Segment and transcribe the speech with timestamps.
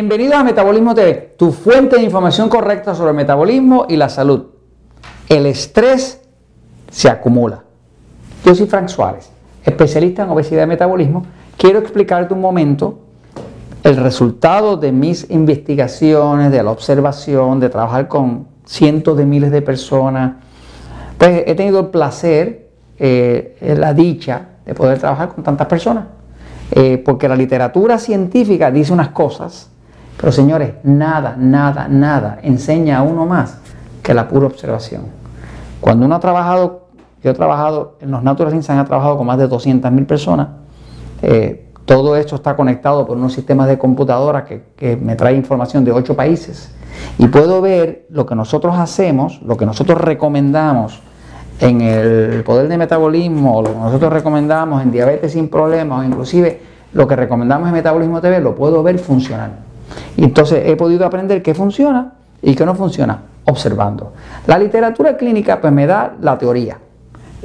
[0.00, 4.44] Bienvenidos a Metabolismo TV, tu fuente de información correcta sobre el metabolismo y la salud.
[5.28, 6.20] El estrés
[6.88, 7.64] se acumula.
[8.44, 9.28] Yo soy Frank Suárez,
[9.64, 11.26] especialista en obesidad y metabolismo.
[11.56, 13.00] Quiero explicarte un momento
[13.82, 19.62] el resultado de mis investigaciones, de la observación, de trabajar con cientos de miles de
[19.62, 20.34] personas.
[21.18, 22.68] Pues he tenido el placer,
[23.00, 26.04] eh, la dicha de poder trabajar con tantas personas.
[26.70, 29.72] Eh, porque la literatura científica dice unas cosas,
[30.18, 33.58] pero señores, nada, nada, nada enseña a uno más
[34.02, 35.02] que la pura observación.
[35.80, 36.88] Cuando uno ha trabajado,
[37.22, 40.48] yo he trabajado en los Natural Science, he trabajado con más de 200.000 personas,
[41.22, 45.84] eh, todo esto está conectado por unos sistemas de computadora que, que me trae información
[45.84, 46.74] de ocho países
[47.16, 51.00] y puedo ver lo que nosotros hacemos, lo que nosotros recomendamos
[51.60, 56.60] en el poder de metabolismo, lo que nosotros recomendamos en diabetes sin problemas, o inclusive
[56.92, 59.67] lo que recomendamos en Metabolismo TV, lo puedo ver funcionar.
[60.16, 64.12] Y entonces he podido aprender qué funciona y qué no funciona, observando.
[64.46, 66.78] La literatura clínica pues me da la teoría,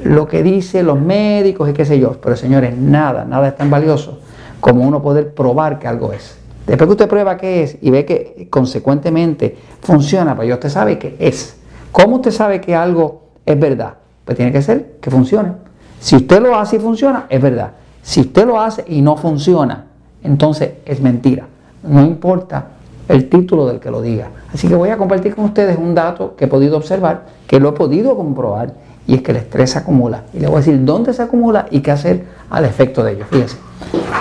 [0.03, 3.69] lo que dicen los médicos y qué sé yo, pero señores, nada, nada es tan
[3.69, 4.19] valioso
[4.59, 6.37] como uno poder probar que algo es.
[6.65, 10.97] Después que usted prueba qué es y ve que consecuentemente funciona, pues ya usted sabe
[10.97, 11.57] que es.
[11.91, 13.95] ¿Cómo usted sabe que algo es verdad?
[14.23, 15.51] Pues tiene que ser que funcione.
[15.99, 17.71] Si usted lo hace y funciona, es verdad.
[18.01, 19.85] Si usted lo hace y no funciona,
[20.23, 21.47] entonces es mentira.
[21.83, 22.67] No importa
[23.07, 24.29] el título del que lo diga.
[24.53, 27.69] Así que voy a compartir con ustedes un dato que he podido observar, que lo
[27.69, 28.73] he podido comprobar,
[29.05, 30.23] y es que el estrés se acumula.
[30.33, 33.25] Y le voy a decir dónde se acumula y qué hacer al efecto de ello.
[33.29, 33.57] Fíjense,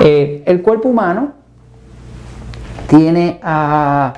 [0.00, 1.32] eh, el cuerpo humano
[2.88, 4.12] tiene ah,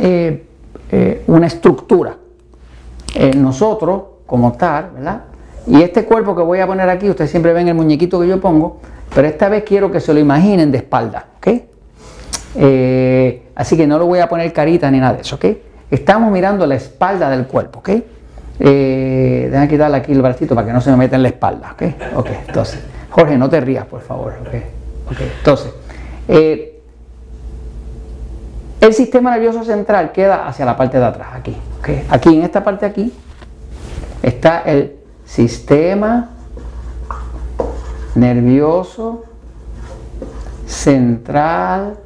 [0.00, 0.46] eh,
[0.90, 2.16] eh, una estructura.
[3.36, 5.22] nosotros como tal, ¿verdad?
[5.66, 8.40] Y este cuerpo que voy a poner aquí, ustedes siempre ven el muñequito que yo
[8.40, 8.78] pongo,
[9.14, 11.48] pero esta vez quiero que se lo imaginen de espalda, ¿ok?
[12.58, 15.44] Eh, así que no lo voy a poner carita ni nada de eso, ¿ok?
[15.90, 17.90] Estamos mirando la espalda del cuerpo, ¿ok?
[18.58, 21.72] Eh, déjame quitarle aquí el bracito para que no se me meta en la espalda,
[21.72, 21.82] ¿ok?
[22.16, 22.80] Ok, entonces,
[23.10, 24.54] Jorge, no te rías, por favor, ¿ok?
[25.38, 25.72] Entonces,
[26.28, 26.80] eh,
[28.80, 31.88] el sistema nervioso central queda hacia la parte de atrás, aquí, ¿ok?
[32.10, 33.12] Aquí, en esta parte aquí,
[34.22, 34.96] está el
[35.26, 36.30] sistema
[38.14, 39.24] nervioso
[40.66, 41.98] central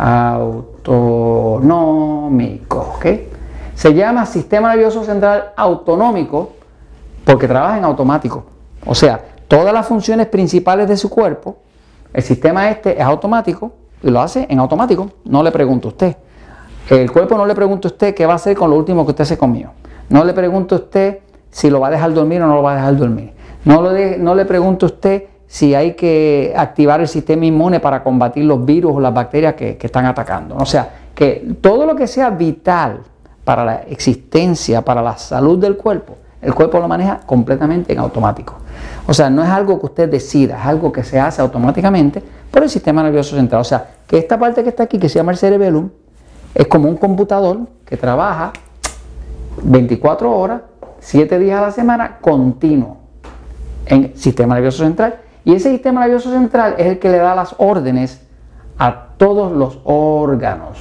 [0.00, 2.98] autonómico.
[3.74, 6.52] Se llama sistema nervioso central autonómico
[7.24, 8.44] porque trabaja en automático.
[8.86, 11.58] O sea, todas las funciones principales de su cuerpo,
[12.14, 13.72] el sistema este es automático
[14.02, 15.10] y lo hace en automático.
[15.24, 16.16] No le pregunto a usted.
[16.88, 19.10] El cuerpo no le pregunta a usted qué va a hacer con lo último que
[19.10, 19.72] usted se comió.
[20.08, 21.18] No le pregunto a usted
[21.50, 23.34] si lo va a dejar dormir o no lo va a dejar dormir.
[23.66, 28.44] No, no le pregunto a usted si hay que activar el sistema inmune para combatir
[28.44, 30.54] los virus o las bacterias que, están atacando.
[30.54, 33.00] O sea, que todo lo que sea vital
[33.42, 38.54] para la existencia, para la salud del cuerpo, el cuerpo lo maneja completamente en automático.
[39.08, 42.62] O sea, no es algo que usted decida, es algo que se hace automáticamente por
[42.62, 43.62] el sistema nervioso central.
[43.62, 45.90] O sea, que esta parte que está aquí, que se llama el cerebellum,
[46.54, 48.52] es como un computador que trabaja
[49.64, 50.62] 24 horas,
[51.00, 52.98] 7 días a la semana, continuo
[53.86, 55.16] en el sistema nervioso central.
[55.44, 58.20] Y ese sistema nervioso central es el que le da las órdenes
[58.78, 60.78] a todos los órganos.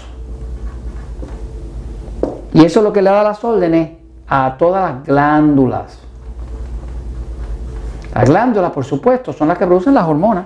[2.54, 3.92] Y eso es lo que le da las órdenes
[4.28, 6.00] a todas las glándulas.
[8.14, 10.46] Las glándulas, por supuesto, son las que producen las hormonas.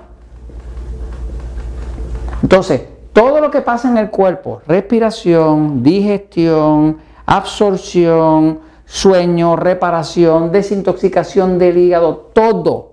[2.42, 11.78] Entonces, todo lo que pasa en el cuerpo, respiración, digestión, absorción, sueño, reparación, desintoxicación del
[11.78, 12.93] hígado, todo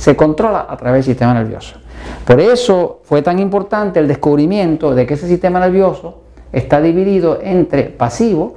[0.00, 1.76] se controla a través del sistema nervioso.
[2.24, 6.22] Por eso fue tan importante el descubrimiento de que ese sistema nervioso
[6.52, 8.56] está dividido entre pasivo,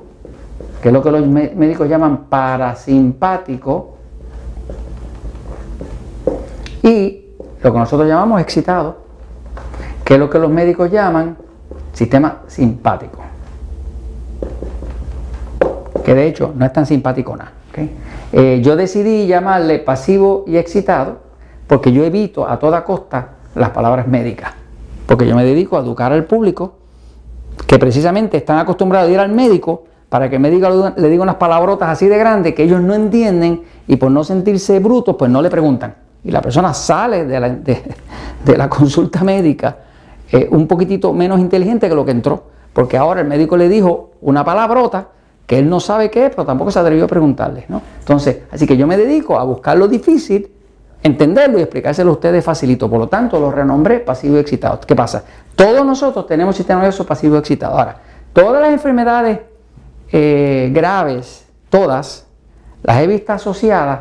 [0.81, 3.97] que es lo que los médicos llaman parasimpático,
[6.81, 7.25] y
[7.61, 8.99] lo que nosotros llamamos excitado,
[10.05, 11.35] que es lo que los médicos llaman
[11.91, 13.19] sistema simpático
[16.03, 17.53] que de hecho no es tan simpático nada.
[18.31, 21.22] Eh, yo decidí llamarle pasivo y excitado
[21.67, 24.53] porque yo evito a toda costa las palabras médicas,
[25.05, 26.75] porque yo me dedico a educar al público
[27.67, 31.35] que precisamente están acostumbrados a ir al médico para que el médico le diga unas
[31.35, 35.41] palabrotas así de grandes que ellos no entienden y por no sentirse brutos, pues no
[35.41, 35.95] le preguntan.
[36.23, 37.49] Y la persona sale de la,
[38.45, 39.77] de, la consulta médica
[40.31, 42.43] eh, un poquitito menos inteligente que lo que entró,
[42.73, 45.07] porque ahora el médico le dijo una palabrota
[45.45, 47.65] que él no sabe qué es, pero tampoco se atrevió a preguntarle.
[47.67, 47.81] ¿no?
[47.99, 50.49] Entonces, así que yo me dedico a buscar lo difícil
[51.03, 52.89] entenderlo y explicárselo a ustedes facilito.
[52.89, 54.79] Por lo tanto, lo renombré pasivo excitado.
[54.79, 55.23] ¿Qué pasa?
[55.55, 57.77] Todos nosotros tenemos sistema nervioso pasivo excitado.
[57.77, 57.97] Ahora,
[58.31, 59.39] todas las enfermedades
[60.11, 62.25] eh, graves, todas,
[62.81, 63.99] las he visto asociadas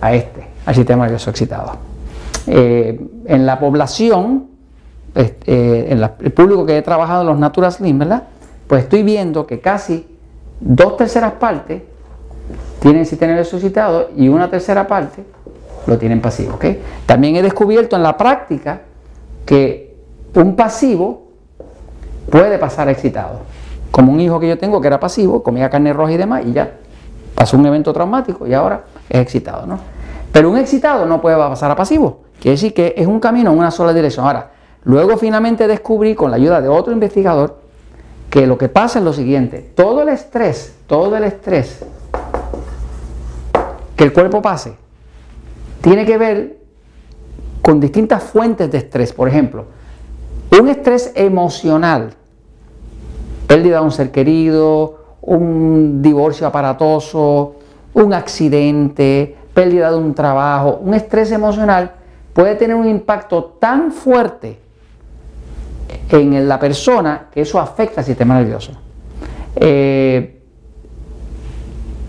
[0.00, 1.76] a este, al sistema nervioso excitado.
[2.46, 4.48] Eh, en la población,
[5.14, 8.02] eh, en el público que he trabajado en los Natural Slim.
[8.66, 10.06] Pues estoy viendo que casi
[10.60, 11.82] dos terceras partes
[12.80, 15.24] tienen sistema nervioso excitado y una tercera parte
[15.86, 16.58] lo tienen pasivo.
[17.06, 18.82] También he descubierto en la práctica
[19.44, 19.96] que
[20.34, 21.28] un pasivo
[22.30, 23.40] puede pasar a excitado.
[23.90, 26.52] Como un hijo que yo tengo que era pasivo, comía carne roja y demás, y
[26.52, 26.70] ya
[27.34, 29.66] pasó un evento traumático y ahora es excitado.
[29.66, 29.78] ¿no?
[30.32, 32.22] Pero un excitado no puede pasar a pasivo.
[32.40, 34.26] Quiere decir que es un camino en una sola dirección.
[34.26, 34.50] Ahora,
[34.84, 37.58] luego finalmente descubrí con la ayuda de otro investigador
[38.28, 39.72] que lo que pasa es lo siguiente.
[39.74, 41.84] Todo el estrés, todo el estrés
[43.96, 44.76] que el cuerpo pase,
[45.86, 46.58] tiene que ver
[47.62, 49.12] con distintas fuentes de estrés.
[49.12, 49.66] Por ejemplo,
[50.58, 52.12] un estrés emocional,
[53.46, 57.54] pérdida de un ser querido, un divorcio aparatoso,
[57.94, 61.92] un accidente, pérdida de un trabajo, un estrés emocional
[62.32, 64.58] puede tener un impacto tan fuerte
[66.08, 68.72] en la persona que eso afecta al sistema nervioso.
[69.54, 70.42] Eh,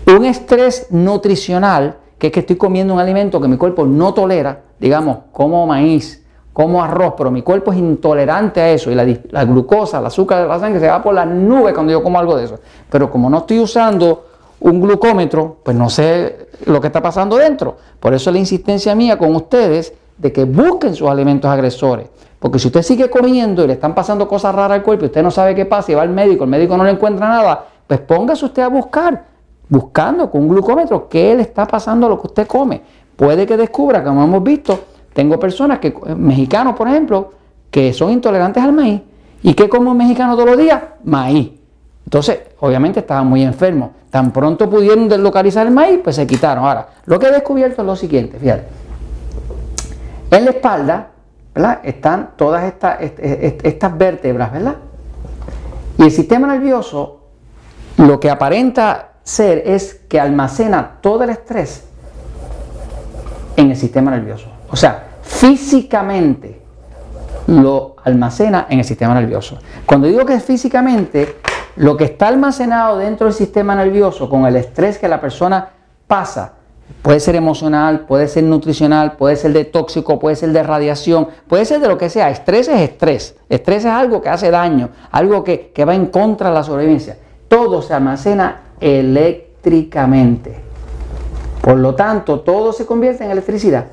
[0.08, 4.62] un estrés nutricional, que es que estoy comiendo un alimento que mi cuerpo no tolera,
[4.78, 10.00] digamos, como maíz, como arroz, pero mi cuerpo es intolerante a eso y la, glucosa,
[10.00, 12.46] el azúcar de la sangre se va por las nubes cuando yo como algo de
[12.46, 12.58] eso.
[12.90, 14.26] Pero como no estoy usando
[14.58, 17.76] un glucómetro, pues no sé lo que está pasando dentro.
[18.00, 22.08] Por eso la insistencia mía con ustedes de que busquen sus alimentos agresores.
[22.40, 25.22] Porque si usted sigue comiendo y le están pasando cosas raras al cuerpo y usted
[25.22, 28.00] no sabe qué pasa y va al médico, el médico no le encuentra nada, pues
[28.00, 29.27] póngase usted a buscar
[29.68, 32.80] buscando con un glucómetro qué le está pasando a lo que usted come.
[33.16, 34.78] Puede que descubra, como hemos visto,
[35.12, 37.32] tengo personas que, eh, mexicanos por ejemplo,
[37.70, 39.02] que son intolerantes al maíz.
[39.42, 40.80] ¿Y qué como mexicano todos los días?
[41.04, 41.50] Maíz.
[42.04, 43.90] Entonces, obviamente estaban muy enfermos.
[44.10, 46.64] Tan pronto pudieron deslocalizar el maíz, pues se quitaron.
[46.64, 48.64] Ahora, lo que he descubierto es lo siguiente, fíjate.
[50.30, 51.08] En la espalda,
[51.54, 51.80] ¿verdad?
[51.82, 54.76] Están todas estas, estas vértebras, ¿verdad?
[55.98, 57.20] Y el sistema nervioso,
[57.98, 61.84] lo que aparenta ser es que almacena todo el estrés
[63.56, 64.46] en el sistema nervioso.
[64.70, 66.62] O sea, físicamente
[67.46, 69.58] lo almacena en el sistema nervioso.
[69.84, 71.36] Cuando digo que es físicamente,
[71.76, 75.72] lo que está almacenado dentro del sistema nervioso con el estrés que la persona
[76.06, 76.54] pasa,
[77.02, 81.66] puede ser emocional, puede ser nutricional, puede ser de tóxico, puede ser de radiación, puede
[81.66, 82.30] ser de lo que sea.
[82.30, 83.36] Estrés es estrés.
[83.50, 87.18] Estrés es algo que hace daño, algo que, que va en contra de la sobrevivencia.
[87.48, 90.60] Todo se almacena eléctricamente.
[91.60, 93.86] Por lo tanto, todo se convierte en electricidad.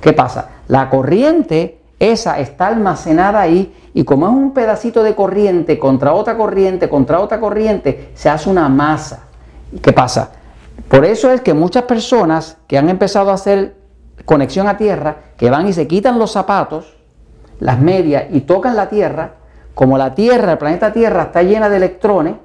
[0.00, 0.50] ¿Qué pasa?
[0.68, 6.36] La corriente, esa está almacenada ahí y como es un pedacito de corriente contra otra
[6.36, 9.24] corriente, contra otra corriente, se hace una masa.
[9.82, 10.32] ¿Qué pasa?
[10.88, 13.76] Por eso es que muchas personas que han empezado a hacer
[14.24, 16.96] conexión a tierra, que van y se quitan los zapatos,
[17.58, 19.32] las medias y tocan la tierra,
[19.76, 22.36] como la tierra, el planeta Tierra está llena de electrones,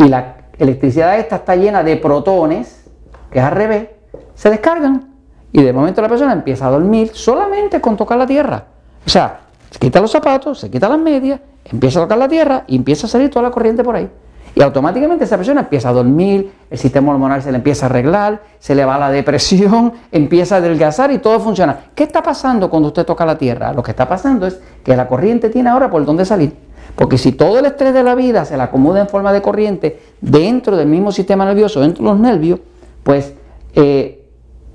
[0.00, 2.86] y la electricidad esta está llena de protones,
[3.30, 3.88] que es al revés,
[4.34, 5.10] se descargan
[5.52, 8.64] y de momento la persona empieza a dormir solamente con tocar la tierra.
[9.04, 9.40] O sea,
[9.70, 13.06] se quita los zapatos, se quita las medias, empieza a tocar la tierra y empieza
[13.06, 14.08] a salir toda la corriente por ahí.
[14.54, 18.42] Y automáticamente esa persona empieza a dormir, el sistema hormonal se le empieza a arreglar,
[18.58, 21.78] se le va la depresión, empieza a adelgazar y todo funciona.
[21.94, 23.74] ¿Qué está pasando cuando usted toca la tierra?
[23.74, 26.69] Lo que está pasando es que la corriente tiene ahora por dónde salir.
[26.94, 30.00] Porque si todo el estrés de la vida se le acomoda en forma de corriente
[30.20, 32.60] dentro del mismo sistema nervioso, dentro de los nervios,
[33.02, 33.34] pues
[33.74, 34.28] eh,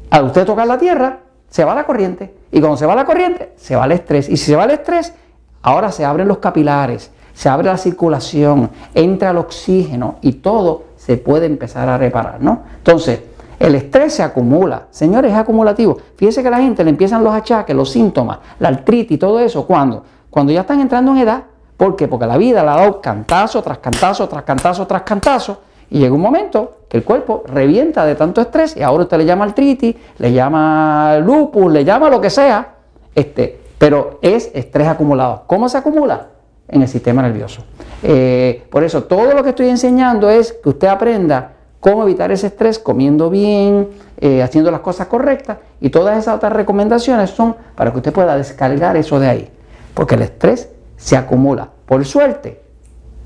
[0.10, 1.20] al usted tocar la tierra,
[1.50, 2.34] se va la corriente.
[2.52, 4.30] Y cuando se va la corriente, se va el estrés.
[4.30, 5.14] Y si se va el estrés,
[5.62, 11.18] ahora se abren los capilares, se abre la circulación, entra el oxígeno y todo se
[11.18, 12.64] puede empezar a reparar, ¿no?
[12.78, 13.22] Entonces,
[13.60, 14.88] el estrés se acumula.
[14.92, 15.98] Señores, es acumulativo.
[16.16, 19.40] Fíjense que a la gente le empiezan los achaques, los síntomas, la artritis y todo
[19.40, 19.66] eso.
[19.66, 20.04] ¿Cuándo?
[20.30, 21.44] Cuando ya están entrando en edad
[21.78, 22.08] ¿Por qué?
[22.08, 25.60] Porque la vida le ha dado cantazo tras cantazo, tras cantazo, tras cantazo.
[25.90, 29.26] Y llega un momento que el cuerpo revienta de tanto estrés y ahora usted le
[29.26, 32.76] llama artritis, le llama lupus, le llama lo que sea,
[33.14, 35.44] este, pero es estrés acumulado.
[35.48, 36.28] ¿Cómo se acumula?
[36.68, 37.64] En el sistema nervioso.
[38.02, 42.48] Eh, por eso todo lo que estoy enseñando es que usted aprenda cómo evitar ese
[42.48, 43.90] estrés comiendo bien,
[44.20, 48.36] eh, haciendo las cosas correctas y todas esas otras recomendaciones son para que usted pueda
[48.36, 49.50] descargar eso de ahí.
[49.94, 50.70] Porque el estrés
[51.06, 51.70] se acumula.
[51.86, 52.60] Por suerte,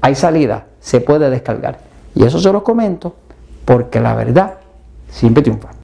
[0.01, 1.79] hay salida, se puede descargar.
[2.13, 3.15] Y eso se lo comento
[3.63, 4.55] porque la verdad
[5.09, 5.78] siempre triunfa.